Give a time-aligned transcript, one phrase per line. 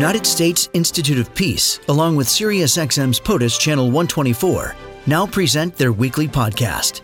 [0.00, 4.74] United States Institute of Peace, along with SiriusXM's POTUS Channel 124,
[5.06, 7.02] now present their weekly podcast.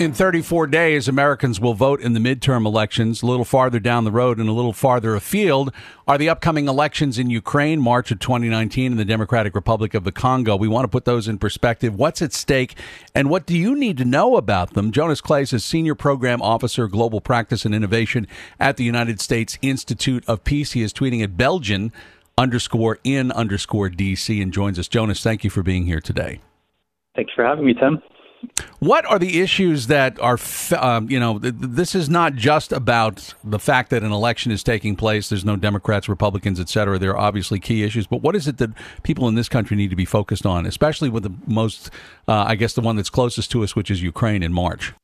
[0.00, 3.20] In 34 days, Americans will vote in the midterm elections.
[3.20, 5.74] A little farther down the road and a little farther afield
[6.08, 10.10] are the upcoming elections in Ukraine, March of 2019, in the Democratic Republic of the
[10.10, 10.56] Congo.
[10.56, 11.96] We want to put those in perspective.
[11.96, 12.78] What's at stake
[13.14, 14.90] and what do you need to know about them?
[14.90, 18.26] Jonas Claes is Senior Program Officer, Global Practice and Innovation
[18.58, 20.72] at the United States Institute of Peace.
[20.72, 21.92] He is tweeting at Belgian
[22.38, 24.88] underscore in underscore DC and joins us.
[24.88, 26.40] Jonas, thank you for being here today.
[27.14, 28.02] Thanks for having me, Tim.
[28.78, 30.38] What are the issues that are,
[30.78, 34.62] um, you know, th- this is not just about the fact that an election is
[34.62, 35.28] taking place.
[35.28, 36.98] There's no Democrats, Republicans, et cetera.
[36.98, 38.70] There are obviously key issues, but what is it that
[39.02, 41.90] people in this country need to be focused on, especially with the most,
[42.26, 44.94] uh, I guess, the one that's closest to us, which is Ukraine in March?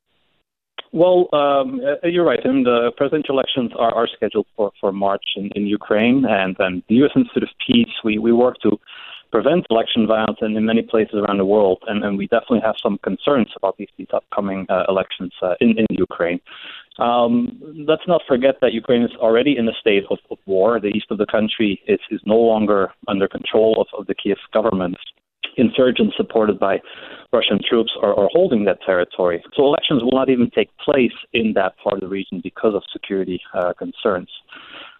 [0.93, 2.43] Well, um, uh, you're right.
[2.43, 6.83] And the presidential elections are, are scheduled for, for March in, in Ukraine, and then
[6.89, 7.11] the U.S.
[7.15, 7.93] Institute of Peace.
[8.03, 8.81] We we work to
[9.31, 12.77] prevent election violence in, in many places around the world, and, and we definitely have
[12.83, 16.41] some concerns about these, these upcoming uh, elections uh, in, in Ukraine.
[16.99, 20.81] Um, let's not forget that Ukraine is already in a state of, of war.
[20.81, 24.39] The east of the country is, is no longer under control of, of the Kiev
[24.53, 24.97] government.
[25.59, 26.81] Insurgents supported by
[27.33, 29.43] Russian troops are, are holding that territory.
[29.55, 32.83] So elections will not even take place in that part of the region because of
[32.93, 34.29] security uh, concerns.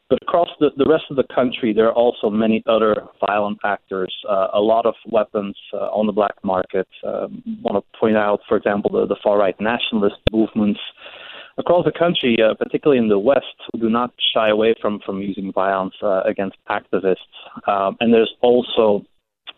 [0.09, 2.95] But across the, the rest of the country, there are also many other
[3.27, 6.87] violent actors, uh, a lot of weapons uh, on the black market.
[7.05, 10.79] Um, I want to point out, for example, the, the far right nationalist movements
[11.59, 15.21] across the country, uh, particularly in the West, who do not shy away from, from
[15.21, 17.17] using violence uh, against activists.
[17.67, 19.05] Um, and there's also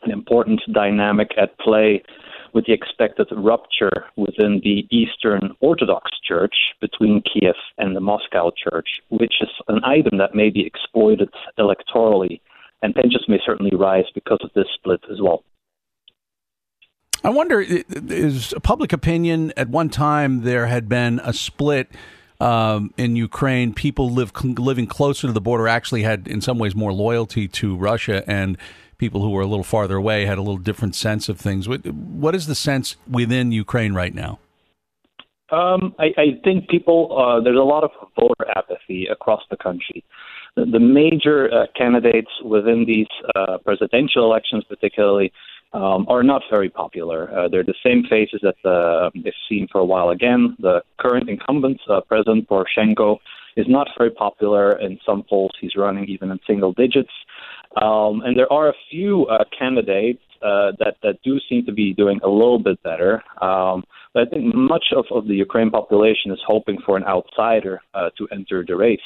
[0.02, 2.02] an important dynamic at play
[2.52, 8.88] with the expected rupture within the Eastern Orthodox Church between Kiev and the Moscow Church,
[9.08, 12.40] which is an item that may be exploited electorally,
[12.82, 15.44] and tensions may certainly rise because of this split as well.
[17.24, 21.90] I wonder, is public opinion at one time there had been a split
[22.40, 23.72] um, in Ukraine?
[23.72, 27.76] People live living closer to the border actually had, in some ways, more loyalty to
[27.76, 28.56] Russia, and
[28.98, 31.68] people who were a little farther away had a little different sense of things.
[31.68, 34.40] What, what is the sense within Ukraine right now?
[35.50, 40.04] Um, I, I, think people, uh, there's a lot of voter apathy across the country.
[40.56, 45.32] The, the major uh, candidates within these uh, presidential elections, particularly,
[45.72, 47.30] um, are not very popular.
[47.36, 50.56] Uh, they're the same faces that uh, they've seen for a while again.
[50.60, 53.18] The current incumbent, uh, President Poroshenko,
[53.56, 54.78] is not very popular.
[54.78, 57.10] In some polls, he's running even in single digits.
[57.76, 61.92] Um, and there are a few uh, candidates uh, that that do seem to be
[61.92, 63.22] doing a little bit better.
[63.42, 67.80] Um, but I think much of, of the Ukraine population is hoping for an outsider
[67.94, 69.00] uh, to enter the race.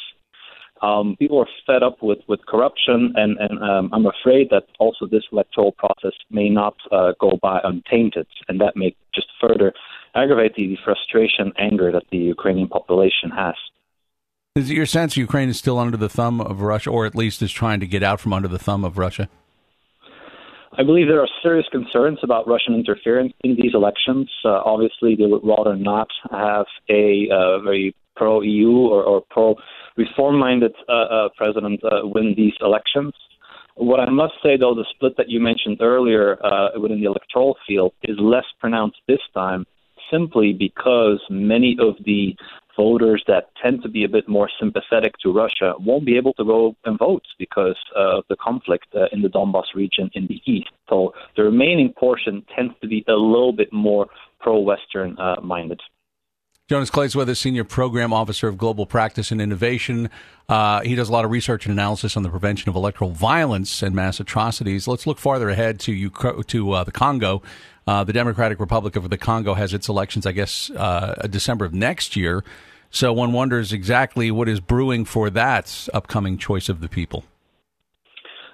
[0.82, 5.06] Um, people are fed up with, with corruption, and, and um, I'm afraid that also
[5.06, 9.72] this electoral process may not uh, go by untainted, and that may just further
[10.16, 13.54] aggravate the frustration, anger that the Ukrainian population has.
[14.56, 17.40] Is it your sense Ukraine is still under the thumb of Russia, or at least
[17.42, 19.28] is trying to get out from under the thumb of Russia?
[20.76, 24.30] I believe there are serious concerns about Russian interference in these elections.
[24.44, 29.54] Uh, obviously, they would rather not have a uh, very pro EU or, or pro
[29.96, 33.12] reform minded uh, uh, president uh, win these elections.
[33.76, 37.56] What I must say, though, the split that you mentioned earlier uh, within the electoral
[37.66, 39.64] field is less pronounced this time
[40.10, 42.36] simply because many of the
[42.76, 46.44] voters that tend to be a bit more sympathetic to Russia won't be able to
[46.44, 50.70] go and vote because of the conflict uh, in the Donbas region in the east.
[50.88, 54.06] So the remaining portion tends to be a little bit more
[54.40, 55.80] pro-Western uh, minded.
[56.72, 60.08] Jonas Claes, Senior Program Officer of Global Practice and Innovation.
[60.48, 63.82] Uh, he does a lot of research and analysis on the prevention of electoral violence
[63.82, 64.88] and mass atrocities.
[64.88, 67.42] Let's look farther ahead to to uh, the Congo.
[67.86, 71.74] Uh, the Democratic Republic of the Congo has its elections, I guess, uh, December of
[71.74, 72.42] next year.
[72.90, 77.24] So one wonders exactly what is brewing for that upcoming choice of the people.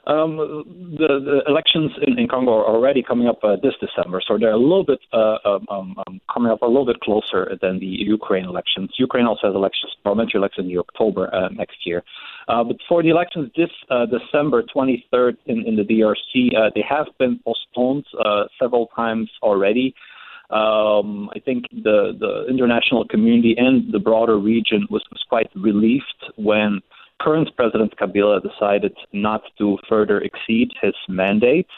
[0.08, 0.38] Um,
[0.98, 4.52] the, the, elections in, in, Congo are already coming up uh, this December, so they're
[4.52, 7.86] a little bit uh, um, um, um coming up a little bit closer than the
[7.86, 8.88] Ukraine elections.
[8.96, 12.02] Ukraine also has elections, parliamentary elections in October uh, next year.
[12.48, 16.84] Uh, but for the elections this uh, December 23rd in, in the DRC, uh, they
[16.88, 18.06] have been postponed
[18.58, 19.94] several times already.
[20.48, 26.32] Um, I think the, the international community and the broader region was, was quite relieved
[26.36, 26.80] when
[27.20, 31.68] current President Kabila decided not to further exceed his mandate.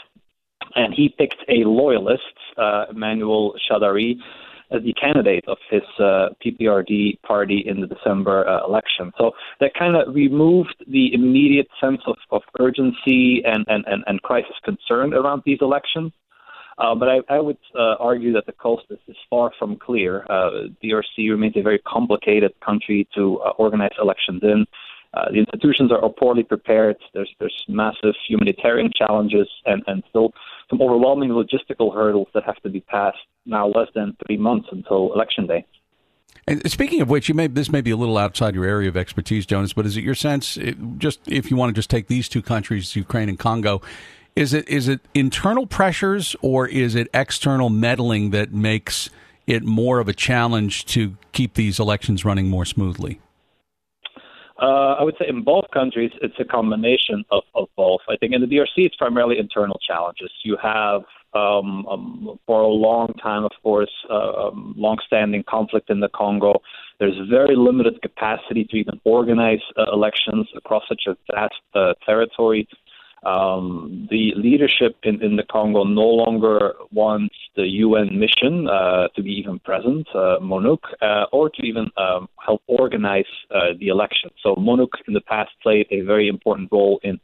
[0.74, 2.22] And he picked a loyalist,
[2.56, 4.16] uh, Emmanuel Shadary,
[4.70, 9.12] as the candidate of his uh, PPRD party in the December uh, election.
[9.18, 14.22] So that kind of removed the immediate sense of, of urgency and, and, and, and
[14.22, 16.12] crisis concern around these elections.
[16.78, 20.24] Uh, but I, I would uh, argue that the coast is, is far from clear.
[20.30, 24.66] Uh, DRC remains a very complicated country to uh, organize elections in.
[25.12, 26.96] Uh, the institutions are poorly prepared.
[27.14, 30.32] There's there's massive humanitarian challenges and, and still
[30.68, 35.12] some overwhelming logistical hurdles that have to be passed now less than three months until
[35.12, 35.66] election day.
[36.46, 38.96] And speaking of which, you may this may be a little outside your area of
[38.96, 42.06] expertise, Jonas, but is it your sense, it, just if you want to just take
[42.06, 43.82] these two countries, Ukraine and Congo,
[44.36, 49.10] is it is it internal pressures or is it external meddling that makes
[49.46, 53.20] it more of a challenge to keep these elections running more smoothly?
[54.60, 58.00] Uh, I would say in both countries, it's a combination of, of both.
[58.10, 60.30] I think in the DRC, it's primarily internal challenges.
[60.44, 61.02] You have,
[61.32, 66.60] um, um, for a long time, of course, uh, um, long-standing conflict in the Congo.
[66.98, 72.68] There's very limited capacity to even organize uh, elections across such a vast uh, territory.
[73.22, 79.22] Um, the leadership in, in the Congo no longer wants the UN mission uh, to
[79.22, 84.30] be even present, uh, MONUC, uh, or to even um, help organize uh, the election.
[84.42, 87.20] So MONUC in the past played a very important role in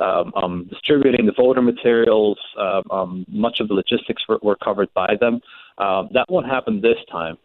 [0.00, 2.38] um, um, distributing the voter materials.
[2.58, 5.40] Uh, um, much of the logistics were, were covered by them.
[5.78, 7.38] That won't happen this time.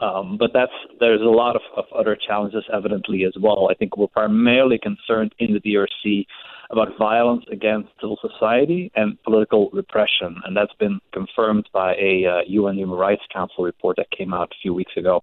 [0.00, 3.68] Um, but that's there's a lot of, of other challenges evidently as well.
[3.70, 6.26] I think we're primarily concerned in the DRC
[6.70, 12.40] about violence against civil society and political repression, and that's been confirmed by a uh,
[12.46, 15.22] UN Human Rights Council report that came out a few weeks ago.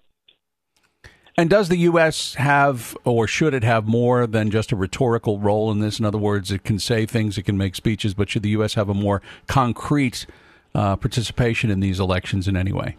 [1.40, 2.34] And does the U.S.
[2.34, 6.00] have, or should it have, more than just a rhetorical role in this?
[6.00, 8.74] In other words, it can say things, it can make speeches, but should the U.S.
[8.74, 10.26] have a more concrete
[10.74, 12.98] uh, participation in these elections in any way?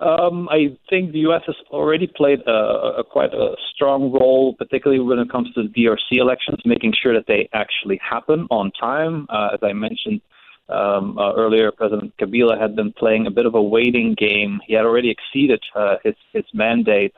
[0.00, 1.42] Um, I think the U.S.
[1.46, 5.68] has already played a, a, quite a strong role, particularly when it comes to the
[5.68, 9.26] DRC elections, making sure that they actually happen on time.
[9.28, 10.22] Uh, as I mentioned
[10.70, 14.60] um, uh, earlier, President Kabila had been playing a bit of a waiting game.
[14.66, 17.12] He had already exceeded uh, his his mandate,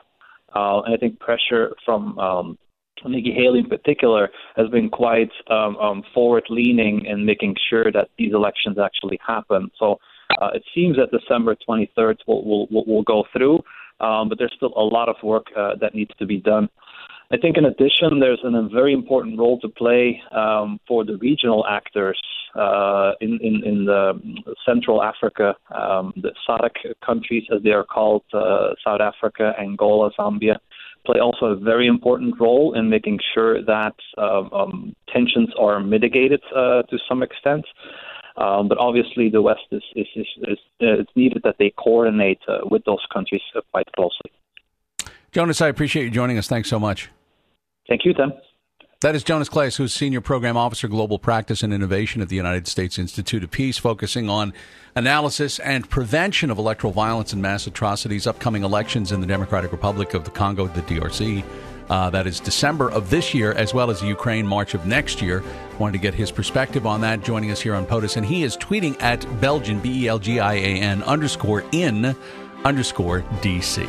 [0.53, 2.57] uh, and I think pressure from um,
[3.05, 8.33] Nikki Haley in particular has been quite um, um, forward-leaning in making sure that these
[8.33, 9.71] elections actually happen.
[9.79, 9.99] So
[10.41, 13.59] uh, it seems that December 23rd will will, will, will go through,
[13.99, 16.69] um, but there's still a lot of work uh, that needs to be done.
[17.31, 21.65] I think, in addition, there's a very important role to play um, for the regional
[21.67, 22.21] actors
[22.55, 24.13] uh, in, in, in the
[24.65, 30.57] Central Africa, um, the SADC countries, as they are called, uh, South Africa, Angola, Zambia,
[31.05, 36.41] play also a very important role in making sure that um, um tensions are mitigated
[36.55, 37.65] uh, to some extent.
[38.35, 42.39] Um, but obviously, the West is, is, is, is uh, it's needed that they coordinate
[42.47, 44.31] uh, with those countries uh, quite closely.
[45.31, 46.47] Jonas, I appreciate you joining us.
[46.47, 47.09] Thanks so much.
[47.87, 48.33] Thank you, Tim.
[49.01, 52.67] That is Jonas Claes, who's Senior Program Officer, Global Practice and Innovation at the United
[52.67, 54.53] States Institute of Peace, focusing on
[54.95, 60.13] analysis and prevention of electoral violence and mass atrocities, upcoming elections in the Democratic Republic
[60.13, 61.43] of the Congo, the DRC.
[61.89, 65.43] Uh, that is December of this year, as well as Ukraine March of next year.
[65.79, 67.23] Wanted to get his perspective on that.
[67.23, 70.39] Joining us here on POTUS, and he is tweeting at Belgian B E L G
[70.39, 72.15] I A N underscore in
[72.63, 73.87] underscore DC.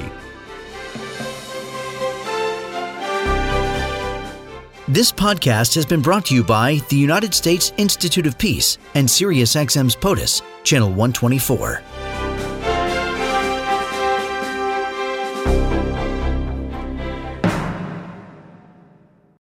[4.87, 9.09] This podcast has been brought to you by the United States Institute of Peace and
[9.09, 11.83] SiriusXM's POTUS, Channel 124.